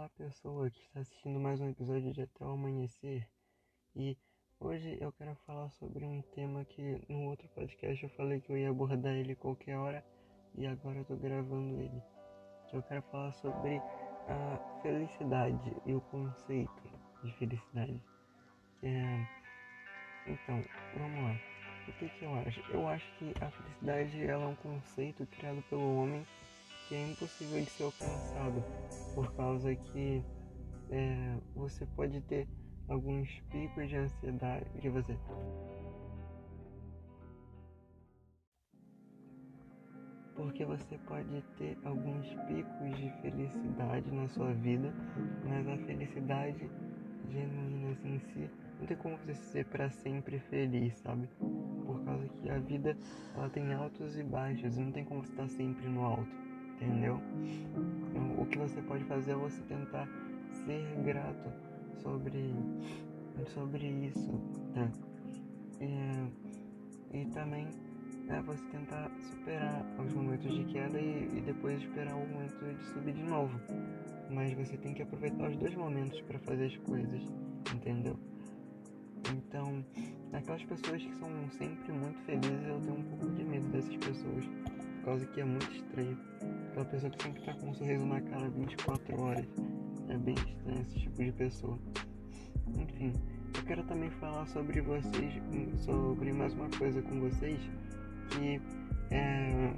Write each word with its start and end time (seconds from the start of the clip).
Olá, 0.00 0.08
pessoa 0.16 0.70
que 0.70 0.80
está 0.80 1.00
assistindo 1.00 1.38
mais 1.38 1.60
um 1.60 1.68
episódio 1.68 2.10
de 2.10 2.22
Até 2.22 2.42
o 2.42 2.52
Amanhecer. 2.52 3.28
E 3.94 4.16
hoje 4.58 4.96
eu 4.98 5.12
quero 5.12 5.34
falar 5.44 5.68
sobre 5.72 6.06
um 6.06 6.22
tema 6.34 6.64
que 6.64 7.04
no 7.06 7.24
outro 7.24 7.46
podcast 7.48 8.02
eu 8.02 8.08
falei 8.08 8.40
que 8.40 8.50
eu 8.50 8.56
ia 8.56 8.70
abordar 8.70 9.12
ele 9.12 9.34
qualquer 9.34 9.76
hora 9.76 10.02
e 10.54 10.66
agora 10.66 11.00
eu 11.00 11.04
tô 11.04 11.16
gravando 11.16 11.78
ele. 11.82 12.02
Eu 12.72 12.82
quero 12.84 13.02
falar 13.10 13.30
sobre 13.32 13.76
a 14.26 14.80
felicidade 14.80 15.76
e 15.84 15.94
o 15.94 16.00
conceito 16.00 16.82
de 17.22 17.30
felicidade. 17.34 18.02
É... 18.82 19.26
Então, 20.26 20.64
vamos 20.96 21.24
lá. 21.24 21.38
O 21.88 21.92
que, 21.98 22.08
que 22.08 22.24
eu 22.24 22.34
acho? 22.36 22.60
Eu 22.72 22.88
acho 22.88 23.18
que 23.18 23.34
a 23.38 23.50
felicidade 23.50 24.22
ela 24.22 24.44
é 24.44 24.48
um 24.48 24.56
conceito 24.56 25.26
criado 25.26 25.62
pelo 25.68 25.96
homem 25.96 26.26
impossível 27.20 27.62
de 27.62 27.70
ser 27.70 27.82
alcançado, 27.84 28.64
por 29.14 29.32
causa 29.34 29.74
que 29.74 30.24
é, 30.90 31.36
você 31.54 31.84
pode 31.94 32.20
ter 32.22 32.48
alguns 32.88 33.28
picos 33.50 33.88
de 33.88 33.96
ansiedade 33.96 34.64
que 34.80 34.88
você 34.88 35.16
porque 40.34 40.64
você 40.64 40.96
pode 41.06 41.42
ter 41.58 41.76
alguns 41.84 42.26
picos 42.46 42.96
de 42.96 43.10
felicidade 43.20 44.10
na 44.10 44.26
sua 44.28 44.54
vida, 44.54 44.90
mas 45.44 45.68
a 45.68 45.76
felicidade 45.84 46.70
genuína 47.28 47.92
assim, 47.92 48.14
em 48.14 48.18
si 48.20 48.50
não 48.78 48.86
tem 48.86 48.96
como 48.96 49.18
você 49.18 49.34
ser 49.34 49.66
para 49.66 49.90
sempre 49.90 50.38
feliz, 50.38 50.96
sabe? 50.96 51.28
Por 51.84 52.02
causa 52.04 52.26
que 52.28 52.48
a 52.48 52.58
vida 52.58 52.96
ela 53.34 53.50
tem 53.50 53.70
altos 53.74 54.16
e 54.16 54.22
baixos, 54.22 54.78
não 54.78 54.90
tem 54.90 55.04
como 55.04 55.22
você 55.22 55.32
estar 55.32 55.48
sempre 55.48 55.86
no 55.86 56.02
alto 56.02 56.49
entendeu? 56.80 57.20
O 58.38 58.46
que 58.46 58.58
você 58.58 58.80
pode 58.82 59.04
fazer 59.04 59.32
é 59.32 59.34
você 59.34 59.60
tentar 59.62 60.08
ser 60.64 60.82
grato 61.04 61.52
sobre, 62.02 62.54
sobre 63.46 63.86
isso, 63.86 64.32
né? 64.74 64.90
E, 65.80 67.18
e 67.18 67.24
também 67.26 67.68
é 68.28 68.40
você 68.42 68.62
tentar 68.70 69.10
superar 69.20 69.84
os 69.98 70.12
momentos 70.12 70.52
de 70.54 70.64
queda 70.64 70.98
e, 70.98 71.30
e 71.36 71.40
depois 71.42 71.80
esperar 71.80 72.14
o 72.14 72.26
momento 72.26 72.64
de 72.64 72.84
subir 72.86 73.12
de 73.12 73.22
novo. 73.22 73.58
Mas 74.30 74.52
você 74.54 74.76
tem 74.76 74.94
que 74.94 75.02
aproveitar 75.02 75.50
os 75.50 75.56
dois 75.56 75.74
momentos 75.74 76.20
para 76.22 76.38
fazer 76.38 76.66
as 76.66 76.76
coisas, 76.78 77.22
entendeu? 77.74 78.16
Então, 79.32 79.84
aquelas 80.32 80.62
pessoas 80.64 81.02
que 81.02 81.14
são 81.16 81.28
sempre 81.50 81.92
muito 81.92 82.18
felizes, 82.20 82.66
eu 82.66 82.80
tenho 82.80 82.98
um 82.98 83.02
pouco 83.02 83.30
de 83.34 83.44
medo 83.44 83.68
dessas 83.68 83.96
pessoas, 83.96 84.44
por 84.44 85.04
causa 85.04 85.26
que 85.26 85.40
é 85.40 85.44
muito 85.44 85.70
estranho. 85.72 86.18
Aquela 86.70 86.84
pessoa 86.84 87.10
que 87.10 87.22
sempre 87.22 87.42
tá 87.42 87.52
com 87.54 87.70
um 87.70 87.74
sorriso 87.74 88.06
na 88.06 88.20
cara 88.20 88.48
24 88.48 89.20
horas. 89.20 89.46
É 90.08 90.16
bem 90.16 90.34
estranho 90.34 90.82
esse 90.82 91.00
tipo 91.00 91.24
de 91.24 91.32
pessoa. 91.32 91.76
Enfim, 92.68 93.12
eu 93.56 93.62
quero 93.64 93.82
também 93.84 94.08
falar 94.10 94.46
sobre 94.46 94.80
vocês, 94.80 95.34
sobre 95.78 96.32
mais 96.32 96.54
uma 96.54 96.68
coisa 96.70 97.02
com 97.02 97.20
vocês, 97.20 97.58
que 98.30 98.60
é, 99.10 99.72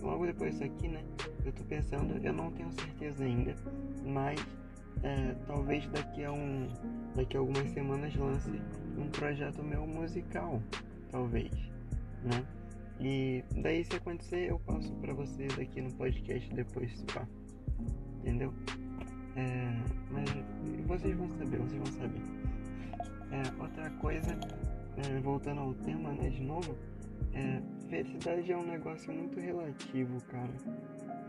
logo 0.00 0.24
depois 0.24 0.52
disso 0.52 0.64
aqui, 0.64 0.88
né? 0.88 1.04
Eu 1.44 1.52
tô 1.52 1.62
pensando, 1.64 2.18
eu 2.24 2.32
não 2.32 2.50
tenho 2.52 2.72
certeza 2.72 3.22
ainda, 3.22 3.54
mas 4.06 4.40
é, 5.02 5.34
talvez 5.46 5.86
daqui 5.88 6.24
a 6.24 6.32
um, 6.32 6.68
daqui 7.14 7.36
a 7.36 7.40
algumas 7.40 7.68
semanas 7.70 8.16
lance 8.16 8.50
um 8.96 9.10
projeto 9.10 9.62
meu 9.62 9.86
musical, 9.86 10.62
talvez, 11.10 11.52
né? 12.24 12.42
E 13.00 13.42
daí 13.62 13.82
se 13.84 13.96
acontecer 13.96 14.50
eu 14.50 14.58
passo 14.58 14.92
para 14.96 15.14
vocês 15.14 15.58
aqui 15.58 15.80
no 15.80 15.90
podcast 15.94 16.52
depois, 16.54 17.02
pá. 17.14 17.26
Entendeu? 18.18 18.52
É, 19.36 19.72
mas 20.10 20.28
vocês 20.86 21.16
vão 21.16 21.28
saber, 21.30 21.58
vocês 21.58 21.82
vão 21.82 21.86
saber. 21.86 22.20
É, 23.32 23.62
outra 23.62 23.88
coisa, 23.90 24.38
é, 24.98 25.20
voltando 25.20 25.60
ao 25.60 25.72
tema, 25.72 26.12
né, 26.12 26.28
de 26.28 26.42
novo, 26.42 26.76
é, 27.32 27.62
felicidade 27.88 28.52
é 28.52 28.56
um 28.56 28.66
negócio 28.66 29.12
muito 29.12 29.40
relativo, 29.40 30.22
cara. 30.24 30.52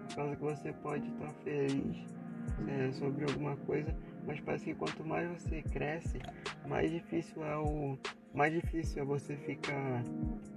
Por 0.09 0.15
causa 0.15 0.35
que 0.35 0.43
você 0.43 0.73
pode 0.73 1.07
estar 1.07 1.27
tá 1.27 1.33
feliz 1.45 2.05
é, 2.67 2.91
sobre 2.91 3.23
alguma 3.23 3.55
coisa, 3.55 3.95
mas 4.25 4.41
parece 4.41 4.65
que 4.65 4.73
quanto 4.73 5.05
mais 5.05 5.29
você 5.29 5.61
cresce, 5.61 6.19
mais 6.67 6.91
difícil 6.91 7.43
é 7.45 7.55
o. 7.55 7.97
Mais 8.33 8.53
difícil 8.53 9.01
é 9.01 9.05
você 9.05 9.35
ficar. 9.37 10.03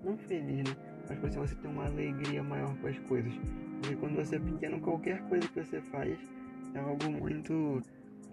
Não 0.02 0.16
feliz, 0.16 0.64
né? 0.68 0.93
Mas 1.08 1.24
assim, 1.24 1.38
você 1.38 1.54
tem 1.56 1.70
uma 1.70 1.86
alegria 1.86 2.42
maior 2.42 2.74
com 2.78 2.86
as 2.86 2.98
coisas. 3.00 3.32
Porque 3.80 3.96
quando 3.96 4.16
você 4.16 4.36
é 4.36 4.38
pequeno, 4.38 4.80
qualquer 4.80 5.20
coisa 5.28 5.46
que 5.48 5.62
você 5.62 5.80
faz 5.80 6.18
é 6.74 6.78
algo 6.78 7.10
muito 7.10 7.82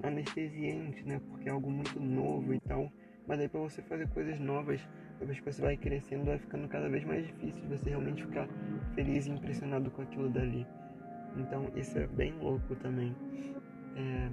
anestesiante, 0.03 1.03
né? 1.03 1.21
Porque 1.29 1.49
é 1.49 1.51
algo 1.51 1.69
muito 1.69 1.99
novo 1.99 2.53
e 2.53 2.59
tal. 2.61 2.91
Mas 3.27 3.39
aí 3.39 3.47
para 3.47 3.59
você 3.59 3.81
fazer 3.83 4.07
coisas 4.09 4.39
novas, 4.39 4.81
depois 5.19 5.39
que 5.39 5.51
você 5.51 5.61
vai 5.61 5.77
crescendo, 5.77 6.25
vai 6.25 6.39
ficando 6.39 6.67
cada 6.67 6.89
vez 6.89 7.03
mais 7.03 7.25
difícil 7.27 7.61
você 7.69 7.89
realmente 7.89 8.23
ficar 8.23 8.47
feliz 8.95 9.27
e 9.27 9.31
impressionado 9.31 9.91
com 9.91 10.01
aquilo 10.01 10.29
dali. 10.29 10.65
Então 11.37 11.69
isso 11.75 11.97
é 11.97 12.07
bem 12.07 12.33
louco 12.39 12.75
também. 12.77 13.15
É... 13.95 14.29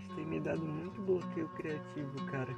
Dias 0.00 0.14
tem 0.14 0.24
me 0.24 0.40
dado 0.40 0.62
muito 0.62 1.00
bloqueio 1.02 1.48
criativo, 1.48 2.12
cara. 2.26 2.54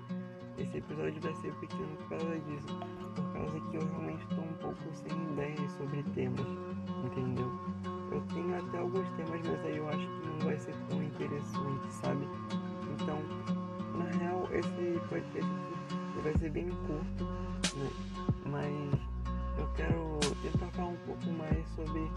Esse 0.58 0.78
episódio 0.78 1.20
vai 1.20 1.34
ser 1.36 1.52
pequeno 1.54 1.96
por 1.96 2.08
causa 2.10 2.38
disso. 2.40 2.78
Por 3.14 3.32
causa 3.32 3.60
que 3.60 3.76
eu 3.76 3.86
realmente 3.86 4.22
estou 4.22 4.44
um 4.44 4.52
pouco 4.54 4.94
sem 4.94 5.32
ideias 5.32 5.72
sobre 5.72 6.02
temas, 6.14 6.46
entendeu? 7.04 7.50
Eu 8.10 8.20
tenho 8.32 8.56
até 8.56 8.78
alguns 8.78 9.08
temas, 9.10 9.40
mas 9.46 9.64
aí 9.64 9.76
eu 9.76 9.88
acho 9.88 9.98
que 9.98 10.28
não 10.28 10.38
vai 10.40 10.58
ser 10.58 10.74
tão 10.88 11.02
interessante, 11.02 11.92
sabe? 11.92 12.28
Então, 12.94 13.18
na 13.98 14.04
real, 14.18 14.48
esse 14.52 15.00
podcast 15.08 15.50
vai 16.22 16.36
ser 16.38 16.50
bem 16.50 16.68
curto, 16.68 17.24
né? 17.76 17.90
Mas 18.46 19.00
eu 19.58 19.68
quero 19.74 20.20
tentar 20.42 20.66
falar 20.72 20.88
um 20.88 20.96
pouco 21.06 21.30
mais 21.30 21.66
sobre 21.68 22.10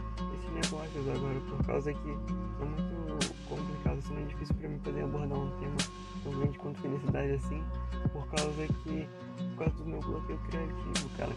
esses 0.56 0.72
negócios 0.72 1.08
agora, 1.10 1.40
por 1.50 1.66
causa 1.66 1.94
que 1.94 2.10
é 2.10 2.66
muito 2.66 3.34
complicado, 3.48 3.98
assim, 3.98 4.22
é 4.22 4.26
difícil 4.26 4.56
para 4.56 4.70
mim 4.70 4.80
poder 4.80 5.04
abordar 5.04 5.38
um 5.38 5.50
tema 5.60 5.76
tão 6.24 6.32
grande 6.40 6.58
quanto 6.58 6.80
felicidade 6.82 7.32
assim, 7.34 7.64
por 8.12 8.26
causa 8.28 8.68
que, 8.84 9.08
por 9.50 9.58
causa 9.58 9.74
do 9.76 9.86
meu 9.86 10.00
bloqueio 10.00 10.40
criativo, 10.48 11.10
cara. 11.18 11.34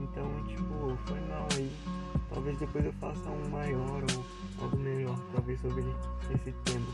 Então, 0.00 0.44
tipo, 0.46 0.96
foi 1.06 1.20
mal 1.28 1.48
aí. 1.56 1.72
Talvez 2.28 2.58
depois 2.58 2.84
eu 2.84 2.92
faça 2.94 3.30
um 3.30 3.48
maior 3.50 4.02
ou 4.02 4.64
algo 4.64 4.76
melhor, 4.78 5.18
talvez 5.34 5.60
sobre 5.60 5.84
esse 6.34 6.52
tema. 6.64 6.86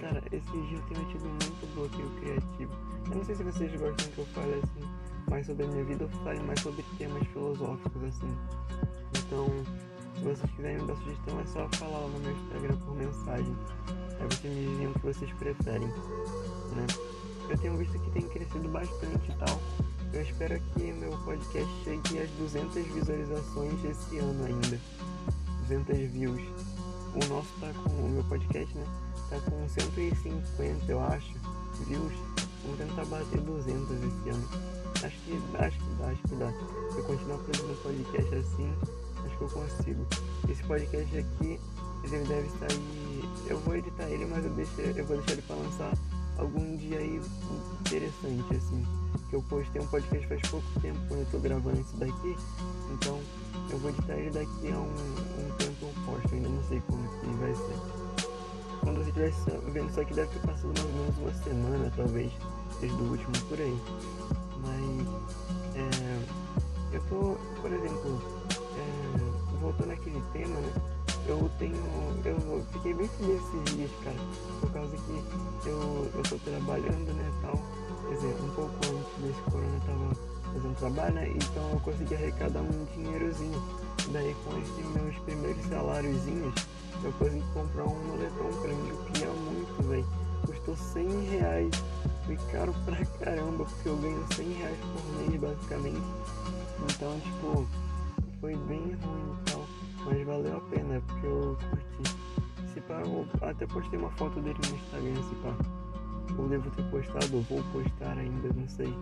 Cara, 0.00 0.22
esse 0.32 0.50
dia 0.50 0.78
eu 0.78 0.82
tenho 0.82 1.04
tido 1.06 1.24
muito 1.24 1.74
bloqueio 1.74 2.10
criativo. 2.20 2.72
Eu 3.10 3.16
não 3.16 3.24
sei 3.24 3.34
se 3.34 3.42
vocês 3.42 3.80
gostam 3.80 4.10
que 4.12 4.18
eu 4.18 4.26
fale 4.26 4.54
assim 4.54 4.88
mais 5.28 5.44
sobre 5.44 5.64
a 5.64 5.68
minha 5.68 5.84
vida 5.84 6.04
ou 6.04 6.10
fale 6.24 6.40
mais 6.40 6.60
sobre 6.60 6.82
temas 6.96 7.26
filosóficos 7.28 8.02
assim. 8.04 8.34
Então, 9.18 9.46
se 10.18 10.24
vocês 10.24 10.50
quiserem 10.56 10.84
dar 10.86 10.96
sugestão, 10.96 11.40
é 11.40 11.46
só 11.46 11.68
falar 11.78 11.98
lá 11.98 12.08
no 12.08 12.18
meu 12.18 12.32
Instagram 12.32 12.76
por 12.78 12.94
mensagem. 12.96 13.56
Aí 14.20 14.26
vocês 14.26 14.54
me 14.54 14.66
dizem 14.66 14.86
o 14.88 14.94
que 14.94 15.06
vocês 15.06 15.32
preferem, 15.34 15.88
né? 15.88 16.86
Eu 17.48 17.56
tenho 17.56 17.76
visto 17.76 17.98
que 17.98 18.10
tem 18.10 18.22
crescido 18.22 18.68
bastante 18.68 19.30
e 19.30 19.34
tal. 19.36 19.60
Eu 20.12 20.22
espero 20.22 20.60
que 20.60 20.92
meu 20.92 21.16
podcast 21.18 21.70
chegue 21.84 22.18
às 22.20 22.30
200 22.30 22.86
visualizações 22.86 23.84
esse 23.84 24.18
ano 24.18 24.44
ainda. 24.44 24.80
200 25.68 26.10
views. 26.10 26.42
O 27.14 27.28
nosso 27.28 27.48
tá 27.60 27.72
com, 27.84 27.90
o 27.90 28.08
meu 28.08 28.24
podcast, 28.24 28.74
né? 28.76 28.86
Tá 29.30 29.38
com 29.40 29.68
150, 29.68 30.90
eu 30.90 31.00
acho, 31.00 31.32
views. 31.86 32.12
Vamos 32.62 32.78
tentar 32.78 33.04
bater 33.04 33.40
200 33.40 33.90
esse 33.90 34.30
ano. 34.30 34.48
Acho 35.04 35.16
que, 35.20 35.32
acho 35.58 35.78
que 35.78 35.94
dá, 35.98 36.06
acho 36.08 36.22
que 36.22 36.34
dá. 36.34 36.52
Se 36.90 36.98
eu 36.98 37.04
continuar 37.04 37.38
produzindo 37.38 37.74
podcast 37.82 38.34
assim, 38.34 38.72
acho 39.24 39.36
que 39.36 39.42
eu 39.42 39.48
consigo. 39.48 40.06
Esse 40.48 40.62
podcast 40.64 41.18
aqui, 41.18 41.60
ele 42.04 42.24
deve 42.24 42.48
sair. 42.58 43.48
Eu 43.48 43.58
vou 43.60 43.76
editar 43.76 44.08
ele, 44.08 44.26
mas 44.26 44.44
eu, 44.44 44.50
deixo, 44.50 44.80
eu 44.80 45.04
vou 45.04 45.16
deixar 45.16 45.32
ele 45.32 45.42
pra 45.42 45.56
lançar 45.56 45.92
algum 46.36 46.76
dia 46.76 46.98
aí 46.98 47.20
interessante, 47.80 48.56
assim. 48.56 48.84
Que 49.30 49.36
eu 49.36 49.42
postei 49.42 49.80
um 49.80 49.86
podcast 49.86 50.26
faz 50.26 50.40
pouco 50.50 50.80
tempo 50.80 50.98
quando 51.06 51.20
eu 51.20 51.26
tô 51.30 51.38
gravando 51.38 51.80
isso 51.80 51.96
daqui. 51.96 52.36
Então 52.92 53.20
eu 53.70 53.78
vou 53.78 53.90
editar 53.90 54.14
ele 54.14 54.30
daqui 54.30 54.72
a 54.72 54.78
um, 54.78 54.82
um 54.82 55.56
tempo 55.58 55.78
eu 56.06 56.36
ainda 56.36 56.48
não 56.48 56.64
sei 56.64 56.82
como 56.86 57.08
que 57.20 57.26
vai 57.36 57.54
ser. 57.54 58.28
Quando 58.80 58.96
você 59.04 59.26
estiver 59.26 59.70
vendo 59.72 59.90
isso 59.90 60.00
aqui 60.00 60.14
deve 60.14 60.28
ter 60.28 60.46
passado 60.46 60.68
mais 60.68 60.84
ou 60.84 60.92
menos 60.92 61.18
uma 61.18 61.34
semana, 61.44 61.92
talvez, 61.94 62.32
desde 62.80 63.00
o 63.00 63.10
último 63.10 63.32
por 63.48 63.60
aí. 63.60 63.78
É, 66.98 67.00
eu 67.00 67.02
tô, 67.08 67.36
por 67.60 67.72
exemplo, 67.72 68.20
é, 68.76 69.58
voltando 69.60 69.92
àquele 69.92 70.20
tema, 70.32 70.60
né? 70.60 70.72
Eu 71.26 71.50
tenho. 71.58 71.76
Eu 72.24 72.64
fiquei 72.72 72.94
bem 72.94 73.08
feliz 73.08 73.40
esses 73.40 73.76
dias, 73.76 73.90
cara. 74.02 74.16
Por 74.60 74.72
causa 74.72 74.96
que 74.96 75.68
eu, 75.68 76.10
eu 76.14 76.22
tô 76.28 76.36
trabalhando, 76.38 77.14
né, 77.14 77.30
tal. 77.42 77.60
Quer 78.08 78.14
dizer, 78.14 78.36
um 78.42 78.50
pouco 78.50 78.74
antes 78.74 79.22
desse 79.22 79.40
corona 79.50 79.74
eu 79.74 79.80
tava 79.80 80.52
fazendo 80.52 80.76
trabalho, 80.78 81.14
né? 81.14 81.28
Então 81.28 81.70
eu 81.70 81.80
consegui 81.80 82.14
arrecadar 82.14 82.60
um 82.60 82.84
dinheirozinho. 82.96 83.62
Daí 84.12 84.34
com 84.44 84.58
esses 84.58 84.86
meus 84.94 85.16
primeiros 85.18 85.66
saláriozinhos, 85.66 86.54
eu 87.04 87.12
consegui 87.12 87.44
comprar 87.52 87.84
um 87.84 88.06
moletom 88.06 88.60
pra 88.60 88.72
mim, 88.74 88.88
eu 88.88 88.96
queria 89.04 89.30
muito, 89.30 89.88
velho. 89.88 90.06
Custou 90.46 90.76
100 90.76 91.24
reais. 91.26 91.70
Foi 92.24 92.36
caro 92.52 92.74
pra 92.84 93.04
caramba, 93.24 93.64
porque 93.64 93.88
eu 93.88 93.96
ganho 93.96 94.26
100 94.34 94.52
reais 94.54 94.78
por 94.80 95.28
mês, 95.28 95.40
basicamente. 95.40 96.02
Então, 96.84 97.18
tipo, 97.20 97.66
foi 98.40 98.56
bem 98.56 98.80
ruim 98.80 99.32
e 99.32 99.50
tal. 99.50 99.64
Mas 100.04 100.26
valeu 100.26 100.56
a 100.56 100.60
pena, 100.60 101.02
porque 101.06 101.26
eu 101.26 101.56
curti. 101.70 102.16
Se 102.72 102.80
pá, 102.82 103.02
eu 103.04 103.26
até 103.42 103.66
postei 103.66 103.98
uma 103.98 104.10
foto 104.12 104.40
dele 104.40 104.58
no 104.68 104.76
Instagram, 104.76 105.22
se 105.28 105.34
pá. 105.36 105.54
Ou 106.38 106.48
devo 106.48 106.70
ter 106.70 106.84
postado, 106.90 107.36
ou 107.36 107.42
vou 107.42 107.62
postar 107.72 108.16
ainda, 108.18 108.48
não 108.54 108.68
sei. 108.68 108.94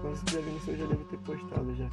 Quando 0.00 0.16
você 0.16 0.40
vendo 0.40 0.56
isso, 0.56 0.70
eu 0.70 0.76
já 0.78 0.86
devo 0.86 1.04
ter 1.04 1.18
postado 1.18 1.74
já. 1.74 1.88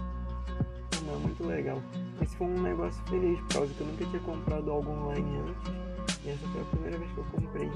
Não, 1.05 1.19
muito 1.19 1.45
legal. 1.45 1.81
Esse 2.21 2.35
foi 2.37 2.47
um 2.47 2.61
negócio 2.61 3.01
feliz, 3.09 3.39
por 3.41 3.53
causa 3.53 3.73
que 3.73 3.81
eu 3.81 3.87
nunca 3.87 4.05
tinha 4.05 4.21
comprado 4.21 4.71
algo 4.71 4.89
online 4.89 5.39
antes. 5.39 5.83
E 6.23 6.29
essa 6.29 6.47
foi 6.47 6.61
a 6.61 6.65
primeira 6.65 6.97
vez 6.97 7.11
que 7.11 7.17
eu 7.17 7.25
comprei. 7.25 7.71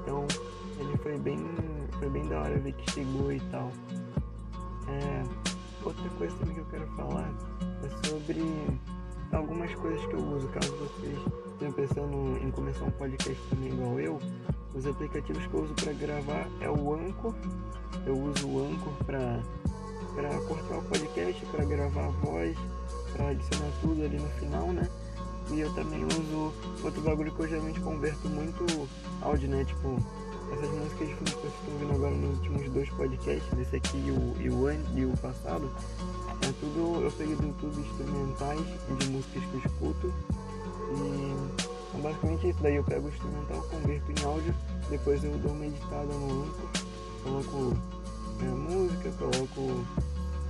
Então, 0.00 0.26
ele 0.78 0.96
foi 0.98 1.18
bem, 1.18 1.38
foi 1.98 2.08
bem 2.08 2.26
da 2.28 2.40
hora 2.40 2.58
ver 2.58 2.72
que 2.72 2.90
chegou 2.90 3.30
e 3.30 3.40
tal. 3.50 3.70
É, 4.88 5.22
outra 5.86 6.08
coisa 6.10 6.36
também 6.36 6.54
que 6.54 6.60
eu 6.60 6.66
quero 6.66 6.86
falar 6.88 7.32
é 7.84 8.08
sobre 8.08 8.42
algumas 9.32 9.72
coisas 9.74 10.04
que 10.06 10.14
eu 10.14 10.20
uso, 10.20 10.48
caso 10.48 10.74
vocês 10.76 11.18
estejam 11.52 11.72
pensando 11.72 12.38
em 12.42 12.50
começar 12.50 12.84
um 12.84 12.90
podcast 12.92 13.42
também 13.50 13.72
igual 13.72 14.00
eu. 14.00 14.18
Os 14.74 14.86
aplicativos 14.86 15.46
que 15.46 15.54
eu 15.54 15.62
uso 15.62 15.74
para 15.74 15.92
gravar 15.92 16.46
é 16.60 16.68
o 16.68 16.94
Anchor. 16.94 17.34
Eu 18.04 18.18
uso 18.18 18.46
o 18.48 18.66
Anchor 18.66 18.92
para 19.04 19.40
para 20.14 20.30
cortar 20.40 20.78
o 20.78 20.82
podcast, 20.82 21.46
para 21.46 21.64
gravar 21.66 22.06
a 22.06 22.08
voz, 22.08 22.56
para 23.12 23.28
adicionar 23.28 23.70
tudo 23.82 24.02
ali 24.02 24.18
no 24.18 24.28
final, 24.30 24.68
né? 24.68 24.88
E 25.50 25.60
eu 25.60 25.72
também 25.74 26.02
uso 26.04 26.54
outro 26.82 27.02
bagulho 27.02 27.30
que 27.32 27.40
eu 27.40 27.48
geralmente 27.48 27.80
converto 27.80 28.26
muito 28.26 28.88
áudio, 29.20 29.48
né? 29.50 29.64
Tipo, 29.64 29.98
essas 30.52 30.70
músicas 30.70 31.08
de 31.08 31.14
que 31.14 31.24
vocês 31.24 31.52
estão 31.54 31.74
ouvindo 31.74 31.92
agora 31.94 32.14
nos 32.14 32.36
últimos 32.38 32.68
dois 32.70 32.88
podcasts, 32.90 33.58
esse 33.58 33.76
aqui 33.76 33.96
e 33.98 34.10
o, 34.10 34.36
e 34.40 34.50
o, 34.50 34.98
e 34.98 35.04
o 35.04 35.16
passado, 35.18 35.70
é 36.42 36.52
tudo 36.60 37.02
eu 37.02 37.12
peguei 37.12 37.36
do 37.36 37.46
YouTube 37.46 37.80
instrumentais 37.80 38.66
de 38.98 39.08
músicas 39.08 39.42
que 39.44 39.54
eu 39.54 39.60
escuto. 39.60 40.14
E 40.92 41.66
então, 41.96 42.00
basicamente 42.10 42.48
isso 42.48 42.62
daí 42.62 42.76
eu 42.76 42.84
pego 42.84 43.06
o 43.06 43.08
instrumental, 43.08 43.62
converto 43.70 44.12
em 44.12 44.24
áudio, 44.24 44.54
depois 44.90 45.24
eu 45.24 45.38
dou 45.38 45.52
uma 45.52 45.66
editada 45.66 46.12
no 46.12 46.42
Anchor, 46.42 46.68
coloco 47.22 47.76
é, 48.40 48.44
música, 48.44 49.10
coloco, 49.12 49.86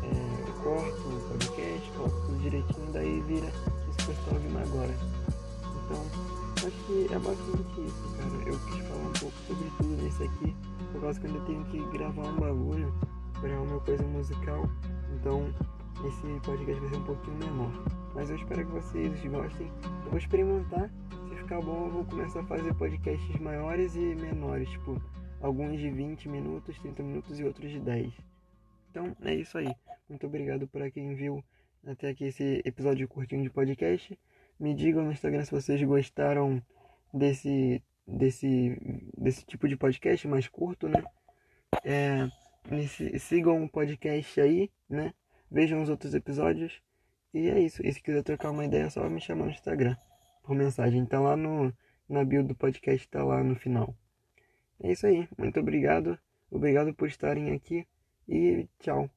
é, 0.03 0.63
corto 0.63 1.09
o 1.09 1.29
podcast, 1.31 1.91
coloco 1.97 2.21
tudo 2.27 2.43
direitinho, 2.43 2.93
daí 2.93 3.21
vira 3.29 3.47
isso 3.47 3.97
que 3.97 4.05
você 4.05 4.13
está 4.13 4.35
ouvindo 4.35 4.59
agora. 4.59 4.95
Então, 5.85 6.36
acho 6.67 6.85
que 6.87 7.07
é 7.13 7.19
basicamente 7.19 7.81
isso, 7.81 8.17
cara. 8.17 8.49
Eu 8.49 8.59
quis 8.67 8.89
falar 8.89 9.09
um 9.09 9.13
pouco 9.13 9.37
sobre 9.47 9.71
tudo 9.77 10.03
nesse 10.03 10.23
aqui, 10.25 10.57
por 10.93 11.01
causa 11.01 11.21
que 11.21 11.27
eu 11.27 11.31
ainda 11.31 11.45
tenho 11.47 11.65
que 11.67 11.97
gravar 11.97 12.23
um 12.23 12.37
bagulho, 12.37 12.93
para 13.41 13.61
uma 13.61 13.81
coisa 13.81 14.03
musical. 14.05 14.69
Então, 15.15 15.55
esse 16.07 16.41
podcast 16.45 16.81
vai 16.81 16.91
ser 16.91 16.97
um 16.97 17.05
pouquinho 17.05 17.37
menor. 17.37 17.73
Mas 18.15 18.31
eu 18.31 18.37
espero 18.37 18.67
que 18.67 18.73
vocês 18.73 19.25
gostem. 19.27 19.71
Eu 20.05 20.11
vou 20.11 20.19
experimentar. 20.19 20.91
Se 21.29 21.37
ficar 21.37 21.61
bom, 21.61 21.87
eu 21.87 21.93
vou 21.93 22.05
começar 22.05 22.41
a 22.41 22.45
fazer 22.45 22.75
podcasts 22.75 23.41
maiores 23.41 23.95
e 23.95 24.15
menores, 24.15 24.69
tipo, 24.71 25.01
alguns 25.41 25.79
de 25.79 25.91
20 25.91 26.29
minutos, 26.29 26.79
30 26.79 27.03
minutos 27.03 27.39
e 27.39 27.45
outros 27.45 27.71
de 27.71 27.79
10. 27.79 28.13
Então 28.91 29.17
é 29.23 29.35
isso 29.35 29.59
aí. 29.59 29.73
Muito 30.09 30.27
obrigado 30.27 30.67
para 30.67 30.91
quem 30.91 31.15
viu 31.15 31.45
até 31.87 32.09
aqui 32.09 32.25
esse 32.25 32.63
episódio 32.65 33.07
curtinho 33.07 33.43
de 33.43 33.51
podcast. 33.51 34.19
Me 34.59 34.75
digam 34.75 35.05
no 35.05 35.13
Instagram 35.13 35.45
se 35.45 35.51
vocês 35.51 35.83
gostaram 35.83 36.63
desse 37.13 37.83
desse 38.07 38.79
desse 39.17 39.45
tipo 39.45 39.69
de 39.69 39.77
podcast 39.77 40.27
mais 40.29 40.49
curto, 40.49 40.89
né? 40.89 41.03
É, 41.85 42.29
sigam 43.19 43.65
o 43.65 43.69
podcast 43.69 44.41
aí, 44.41 44.71
né? 44.89 45.13
Vejam 45.51 45.83
os 45.83 45.89
outros 45.89 46.15
episódios. 46.15 46.81
E 47.35 47.49
é 47.49 47.61
isso. 47.61 47.85
E 47.85 47.93
se 47.93 48.03
quiser 48.03 48.23
trocar 48.23 48.51
uma 48.51 48.65
ideia, 48.65 48.85
é 48.85 48.91
só 48.91 49.09
me 49.09 49.21
chamar 49.21 49.45
no 49.45 49.51
Instagram 49.51 49.97
por 50.43 50.55
mensagem. 50.55 51.05
Tá 51.05 51.21
lá 51.21 51.37
no 51.37 51.73
na 52.09 52.25
bio 52.25 52.45
do 52.45 52.55
podcast, 52.55 53.09
tá 53.09 53.23
lá 53.25 53.43
no 53.43 53.57
final. 53.57 53.95
É 54.81 54.93
isso 54.93 55.07
aí. 55.07 55.29
Muito 55.37 55.61
obrigado. 55.61 56.19
Obrigado 56.51 56.95
por 56.95 57.09
estarem 57.09 57.53
aqui 57.53 57.87
e 58.29 58.69
tchau. 58.79 59.11